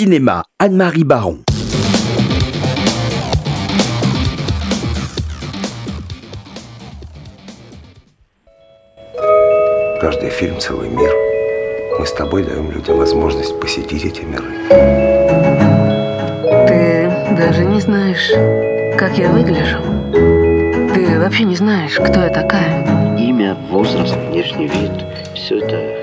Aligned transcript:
Cinéma, 0.00 0.42
Anne-Marie 0.58 1.04
Baron. 1.04 1.44
Каждый 10.00 10.30
фильм– 10.30 10.58
целый 10.58 10.88
мир. 10.88 11.10
Мы 11.98 12.06
с 12.06 12.12
тобой 12.12 12.44
даем 12.44 12.70
людям 12.70 12.96
возможность 12.96 13.60
посетить 13.60 14.06
эти 14.06 14.22
миры. 14.22 14.46
Ты 16.66 17.10
даже 17.36 17.66
не 17.66 17.80
знаешь, 17.82 18.30
как 18.98 19.18
я 19.18 19.28
выгляжу. 19.28 19.82
Ты 20.94 21.20
вообще 21.20 21.44
не 21.44 21.56
знаешь, 21.56 21.96
кто 21.96 22.22
я 22.22 22.30
такая. 22.30 23.18
Имя, 23.18 23.54
возраст, 23.68 24.16
внешний 24.30 24.66
вид– 24.66 25.04
все 25.34 25.58
это. 25.58 25.99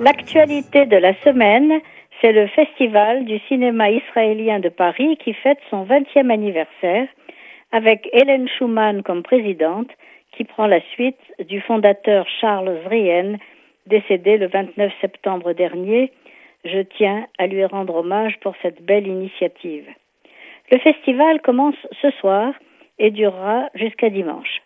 L'actualité 0.00 0.86
de 0.86 0.96
la 0.96 1.12
semaine, 1.22 1.80
c'est 2.20 2.32
le 2.32 2.46
Festival 2.46 3.26
du 3.26 3.38
cinéma 3.40 3.90
israélien 3.90 4.58
de 4.58 4.70
Paris 4.70 5.18
qui 5.18 5.34
fête 5.34 5.58
son 5.68 5.84
20e 5.84 6.30
anniversaire 6.30 7.08
avec 7.72 8.08
Hélène 8.12 8.48
Schumann 8.48 9.02
comme 9.02 9.22
présidente 9.22 9.90
qui 10.32 10.44
prend 10.44 10.66
la 10.66 10.80
suite 10.94 11.20
du 11.46 11.60
fondateur 11.60 12.26
Charles 12.40 12.78
Vrien, 12.84 13.36
décédé 13.86 14.38
le 14.38 14.46
29 14.46 14.92
septembre 15.02 15.52
dernier. 15.52 16.10
Je 16.64 16.80
tiens 16.96 17.26
à 17.36 17.46
lui 17.46 17.66
rendre 17.66 17.96
hommage 17.96 18.38
pour 18.40 18.54
cette 18.62 18.82
belle 18.82 19.06
initiative. 19.06 19.86
Le 20.72 20.78
festival 20.78 21.42
commence 21.42 21.76
ce 22.00 22.10
soir 22.12 22.54
et 22.98 23.10
durera 23.10 23.68
jusqu'à 23.74 24.08
dimanche. 24.08 24.62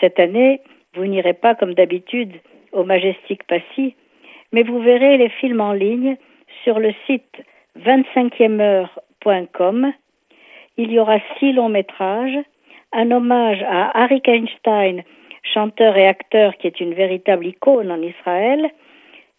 Cette 0.00 0.18
année, 0.18 0.62
vous 0.94 1.04
n'irez 1.04 1.34
pas 1.34 1.54
comme 1.54 1.74
d'habitude 1.74 2.32
au 2.78 2.84
Majestic 2.84 3.42
Passy, 3.44 3.94
mais 4.52 4.62
vous 4.62 4.80
verrez 4.80 5.18
les 5.18 5.28
films 5.28 5.60
en 5.60 5.72
ligne 5.72 6.16
sur 6.62 6.78
le 6.78 6.94
site 7.06 7.42
25e 7.78 8.86
Il 10.76 10.92
y 10.92 10.98
aura 10.98 11.18
six 11.38 11.52
longs 11.52 11.68
métrages, 11.68 12.38
un 12.92 13.10
hommage 13.10 13.62
à 13.68 13.90
Harry 14.00 14.22
Einstein, 14.24 15.02
chanteur 15.42 15.96
et 15.96 16.06
acteur 16.06 16.56
qui 16.56 16.66
est 16.66 16.80
une 16.80 16.94
véritable 16.94 17.46
icône 17.46 17.90
en 17.90 18.00
Israël, 18.00 18.70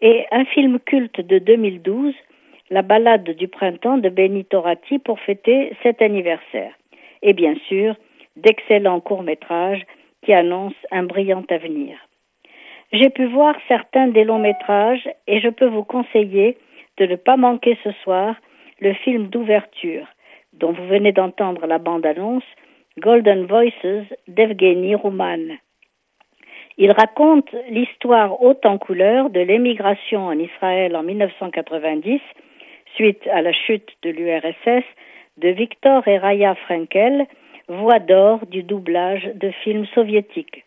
et 0.01 0.25
un 0.31 0.45
film 0.45 0.79
culte 0.79 1.21
de 1.21 1.39
2012, 1.39 2.13
La 2.69 2.83
balade 2.83 3.31
du 3.31 3.47
printemps 3.47 3.97
de 3.97 4.09
Benny 4.09 4.45
Torati 4.45 4.99
pour 4.99 5.19
fêter 5.19 5.73
cet 5.81 6.01
anniversaire. 6.01 6.73
Et 7.23 7.33
bien 7.33 7.55
sûr, 7.67 7.95
d'excellents 8.35 8.99
courts-métrages 8.99 9.85
qui 10.23 10.33
annoncent 10.33 10.75
un 10.91 11.03
brillant 11.03 11.43
avenir. 11.49 11.97
J'ai 12.91 13.09
pu 13.09 13.25
voir 13.25 13.55
certains 13.67 14.07
des 14.07 14.23
longs 14.23 14.39
métrages 14.39 15.07
et 15.27 15.39
je 15.39 15.49
peux 15.49 15.67
vous 15.67 15.83
conseiller 15.83 16.57
de 16.97 17.05
ne 17.05 17.15
pas 17.15 17.37
manquer 17.37 17.77
ce 17.83 17.91
soir 18.03 18.35
le 18.79 18.93
film 18.93 19.27
d'ouverture 19.27 20.07
dont 20.53 20.71
vous 20.71 20.87
venez 20.87 21.11
d'entendre 21.11 21.67
la 21.67 21.77
bande-annonce 21.77 22.43
Golden 22.97 23.45
Voices 23.45 24.07
d'Evgeny 24.27 24.95
Rouman. 24.95 25.57
Il 26.77 26.91
raconte 26.91 27.53
l'histoire 27.69 28.41
haute 28.41 28.65
en 28.65 28.77
couleur 28.77 29.29
de 29.29 29.41
l'émigration 29.41 30.25
en 30.25 30.39
Israël 30.39 30.95
en 30.95 31.03
1990, 31.03 32.21
suite 32.95 33.27
à 33.27 33.41
la 33.41 33.51
chute 33.51 33.89
de 34.01 34.09
l'URSS, 34.09 34.85
de 35.37 35.49
Victor 35.49 36.07
et 36.07 36.17
Raya 36.17 36.55
Frankel, 36.55 37.27
voix 37.67 37.99
d'or 37.99 38.45
du 38.47 38.63
doublage 38.63 39.29
de 39.35 39.51
films 39.63 39.85
soviétiques. 39.93 40.65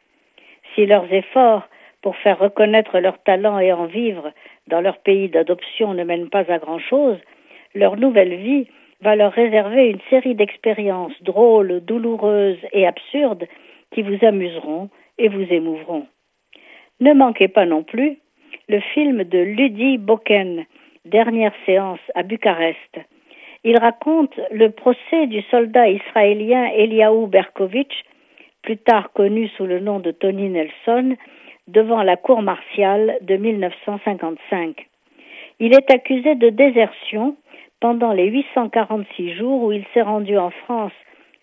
Si 0.75 0.87
leurs 0.87 1.13
efforts 1.13 1.67
pour 2.03 2.17
faire 2.17 2.39
reconnaître 2.39 2.99
leur 2.99 3.23
talent 3.23 3.59
et 3.59 3.73
en 3.73 3.87
vivre 3.87 4.33
dans 4.67 4.81
leur 4.81 4.99
pays 4.99 5.29
d'adoption 5.29 5.95
ne 5.95 6.05
mènent 6.05 6.31
pas 6.31 6.51
à 6.53 6.59
grand 6.59 6.79
chose, 6.79 7.19
leur 7.75 7.97
nouvelle 7.97 8.35
vie 8.35 8.67
va 9.01 9.17
leur 9.17 9.33
réserver 9.33 9.89
une 9.89 10.01
série 10.11 10.35
d'expériences 10.35 11.21
drôles, 11.23 11.81
douloureuses 11.81 12.59
et 12.73 12.87
absurdes 12.87 13.47
qui 13.93 14.03
vous 14.03 14.25
amuseront 14.25 14.91
et 15.19 15.29
vous 15.29 15.47
émouvront. 15.51 16.07
Ne 17.01 17.15
manquez 17.15 17.49
pas 17.49 17.67
non 17.67 17.83
plus 17.83 18.19
le 18.69 18.81
film 18.81 19.25
de 19.25 19.39
Ludi 19.39 19.99
Boken, 19.99 20.65
Dernière 21.05 21.53
séance 21.67 21.99
à 22.15 22.23
Bucarest. 22.23 23.01
Il 23.65 23.77
raconte 23.77 24.39
le 24.53 24.71
procès 24.71 25.27
du 25.27 25.43
soldat 25.51 25.89
israélien 25.89 26.67
Eliaou 26.67 27.27
Berkovitch, 27.27 28.05
plus 28.63 28.77
tard 28.77 29.13
connu 29.13 29.49
sous 29.57 29.67
le 29.67 29.81
nom 29.81 29.99
de 29.99 30.13
Tony 30.13 30.49
Nelson, 30.49 31.17
devant 31.69 32.03
la 32.03 32.17
cour 32.17 32.43
martiale 32.43 33.19
de 33.23 33.37
1955. 33.37 34.89
Il 35.61 35.75
est 35.75 35.91
accusé 35.91 36.35
de 36.35 36.49
désertion 36.49 37.37
pendant 37.81 38.13
les 38.13 38.27
846 38.27 39.35
jours 39.35 39.65
où 39.65 39.73
il 39.73 39.85
s'est 39.93 40.03
rendu 40.03 40.37
en 40.39 40.51
France 40.51 40.93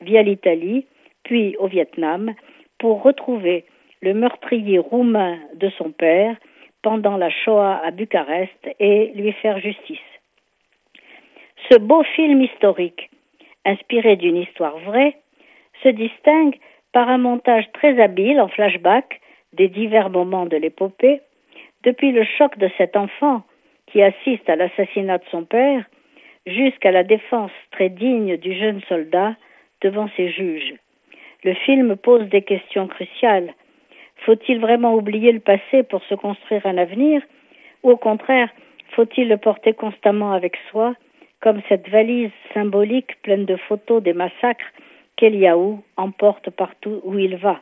via 0.01 0.21
l'Italie, 0.21 0.85
puis 1.23 1.55
au 1.57 1.67
Vietnam, 1.67 2.33
pour 2.77 3.03
retrouver 3.03 3.65
le 4.01 4.13
meurtrier 4.13 4.79
roumain 4.79 5.37
de 5.55 5.69
son 5.77 5.91
père 5.91 6.35
pendant 6.81 7.17
la 7.17 7.29
Shoah 7.29 7.81
à 7.83 7.91
Bucarest 7.91 8.69
et 8.79 9.11
lui 9.15 9.33
faire 9.33 9.59
justice. 9.59 9.99
Ce 11.69 11.77
beau 11.77 12.03
film 12.03 12.41
historique, 12.41 13.09
inspiré 13.65 14.15
d'une 14.15 14.37
histoire 14.37 14.77
vraie, 14.79 15.17
se 15.83 15.89
distingue 15.89 16.55
par 16.93 17.09
un 17.09 17.17
montage 17.17 17.69
très 17.73 17.99
habile 18.01 18.39
en 18.39 18.47
flashback 18.47 19.21
des 19.59 19.67
divers 19.67 20.09
moments 20.09 20.45
de 20.45 20.55
l'épopée, 20.55 21.19
depuis 21.83 22.13
le 22.13 22.23
choc 22.23 22.57
de 22.57 22.69
cet 22.77 22.95
enfant 22.95 23.43
qui 23.87 24.01
assiste 24.01 24.49
à 24.49 24.55
l'assassinat 24.55 25.17
de 25.17 25.25
son 25.31 25.43
père, 25.43 25.83
jusqu'à 26.45 26.91
la 26.91 27.03
défense 27.03 27.51
très 27.71 27.89
digne 27.89 28.37
du 28.37 28.53
jeune 28.57 28.81
soldat 28.87 29.35
devant 29.81 30.09
ses 30.15 30.29
juges. 30.31 30.73
Le 31.43 31.53
film 31.53 31.97
pose 31.97 32.29
des 32.29 32.41
questions 32.41 32.87
cruciales. 32.87 33.53
Faut-il 34.25 34.59
vraiment 34.59 34.95
oublier 34.95 35.33
le 35.33 35.41
passé 35.41 35.83
pour 35.83 36.03
se 36.05 36.15
construire 36.15 36.65
un 36.65 36.77
avenir 36.77 37.21
Ou 37.83 37.91
au 37.91 37.97
contraire, 37.97 38.49
faut-il 38.91 39.27
le 39.27 39.37
porter 39.37 39.73
constamment 39.73 40.31
avec 40.31 40.55
soi, 40.69 40.95
comme 41.41 41.61
cette 41.67 41.89
valise 41.89 42.31
symbolique 42.53 43.21
pleine 43.23 43.45
de 43.45 43.57
photos 43.57 44.01
des 44.01 44.13
massacres 44.13 44.71
qu'Eliaou 45.17 45.83
emporte 45.97 46.49
partout 46.49 47.01
où 47.03 47.19
il 47.19 47.35
va? 47.35 47.61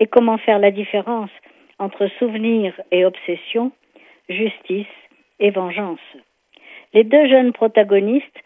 Et 0.00 0.06
comment 0.06 0.38
faire 0.38 0.58
la 0.58 0.70
différence 0.70 1.30
entre 1.78 2.06
souvenir 2.18 2.80
et 2.90 3.04
obsession, 3.04 3.72
justice 4.28 4.86
et 5.40 5.50
vengeance? 5.50 6.00
Les 6.94 7.04
deux 7.04 7.28
jeunes 7.28 7.52
protagonistes 7.52 8.38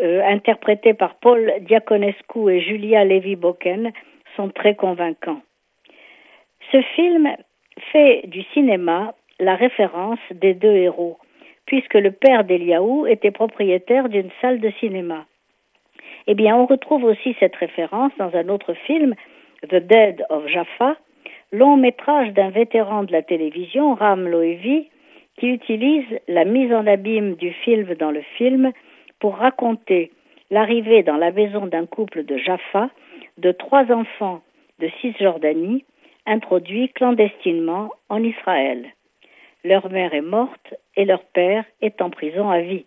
euh, 0.00 0.22
interprétés 0.24 0.94
par 0.94 1.16
Paul 1.16 1.52
Diaconescu 1.60 2.50
et 2.50 2.60
Julia 2.60 3.04
Lévy-Boken, 3.04 3.92
sont 4.36 4.48
très 4.48 4.74
convaincants. 4.74 5.42
Ce 6.70 6.80
film 6.96 7.28
fait 7.92 8.22
du 8.26 8.42
cinéma 8.54 9.14
la 9.38 9.54
référence 9.54 10.18
des 10.30 10.54
deux 10.54 10.74
héros, 10.74 11.18
puisque 11.66 11.94
le 11.94 12.10
père 12.10 12.44
d'Eliaou 12.44 13.06
était 13.06 13.30
propriétaire 13.30 14.08
d'une 14.08 14.30
salle 14.40 14.60
de 14.60 14.70
cinéma. 14.80 15.26
Eh 16.26 16.34
bien, 16.34 16.56
on 16.56 16.66
retrouve 16.66 17.04
aussi 17.04 17.36
cette 17.40 17.56
référence 17.56 18.12
dans 18.18 18.34
un 18.34 18.48
autre 18.48 18.74
film, 18.74 19.14
The 19.68 19.76
Dead 19.76 20.24
of 20.28 20.48
Jaffa, 20.48 20.96
long 21.52 21.76
métrage 21.76 22.32
d'un 22.32 22.50
vétéran 22.50 23.04
de 23.04 23.12
la 23.12 23.22
télévision, 23.22 23.94
Ram 23.94 24.26
Loevi, 24.26 24.88
qui 25.36 25.48
utilise 25.48 26.18
la 26.26 26.44
mise 26.44 26.72
en 26.72 26.86
abîme 26.86 27.36
du 27.36 27.52
film 27.52 27.94
dans 27.94 28.10
le 28.10 28.22
film 28.36 28.72
pour 29.20 29.36
raconter 29.36 30.10
l'arrivée 30.50 31.02
dans 31.04 31.16
la 31.16 31.30
maison 31.30 31.66
d'un 31.66 31.86
couple 31.86 32.24
de 32.24 32.36
Jaffa 32.38 32.90
de 33.38 33.52
trois 33.52 33.90
enfants 33.92 34.42
de 34.80 34.90
Cisjordanie 35.00 35.84
introduits 36.26 36.88
clandestinement 36.90 37.90
en 38.08 38.22
Israël. 38.22 38.86
Leur 39.64 39.90
mère 39.90 40.12
est 40.12 40.20
morte 40.20 40.74
et 40.96 41.04
leur 41.04 41.22
père 41.22 41.64
est 41.80 42.02
en 42.02 42.10
prison 42.10 42.50
à 42.50 42.60
vie. 42.60 42.84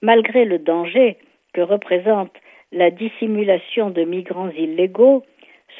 Malgré 0.00 0.44
le 0.44 0.58
danger 0.58 1.16
que 1.52 1.60
représente 1.60 2.32
la 2.72 2.90
dissimulation 2.90 3.90
de 3.90 4.02
migrants 4.02 4.50
illégaux, 4.50 5.22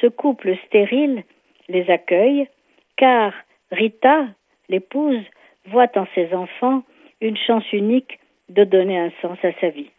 ce 0.01 0.07
couple 0.07 0.55
stérile 0.67 1.23
les 1.69 1.89
accueille 1.89 2.47
car 2.97 3.33
Rita, 3.71 4.27
l'épouse, 4.69 5.21
voit 5.65 5.97
en 5.97 6.05
ses 6.13 6.33
enfants 6.33 6.83
une 7.21 7.37
chance 7.37 7.71
unique 7.71 8.19
de 8.49 8.63
donner 8.63 8.97
un 8.97 9.11
sens 9.21 9.37
à 9.43 9.51
sa 9.59 9.69
vie. 9.69 9.89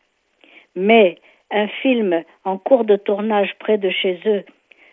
Mais 0.76 1.16
un 1.50 1.68
film 1.68 2.22
en 2.44 2.58
cours 2.58 2.84
de 2.84 2.96
tournage 2.96 3.54
près 3.58 3.78
de 3.78 3.90
chez 3.90 4.20
eux, 4.26 4.44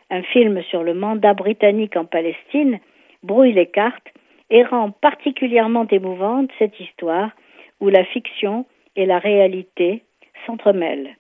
un 0.10 0.24
film 0.24 0.62
sur 0.64 0.84
le 0.84 0.94
mandat 0.94 1.34
britannique 1.34 1.96
en 1.96 2.06
Palestine, 2.06 2.80
brouille 3.24 3.54
les 3.54 3.68
cartes 3.68 4.08
et 4.50 4.64
rend 4.64 4.92
particulièrement 4.92 5.88
émouvante 5.88 6.50
cette 6.60 6.80
histoire 6.80 7.32
où 7.80 7.90
la 7.90 8.04
fiction 8.06 8.66
et 8.96 9.06
la 9.06 9.20
réalité 9.20 10.04
s'entremêlent. 10.46 11.16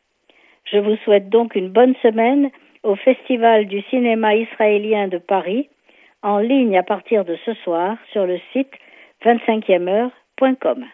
Je 0.66 0.77
vous 0.77 0.95
souhaite 0.98 1.30
donc 1.30 1.56
une 1.56 1.69
bonne 1.69 1.95
semaine 2.01 2.50
au 2.83 2.95
Festival 2.95 3.66
du 3.66 3.81
cinéma 3.89 4.36
israélien 4.36 5.07
de 5.07 5.18
Paris, 5.18 5.69
en 6.24 6.39
ligne 6.39 6.78
à 6.78 6.83
partir 6.83 7.25
de 7.25 7.38
ce 7.45 7.54
soir 7.56 7.98
sur 8.12 8.25
le 8.25 8.39
site 8.54 8.72
25e 9.24 9.88
heure.com. 9.88 10.86